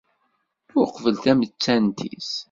Uqbel 0.81 1.15
tamettant-is. 1.23 2.31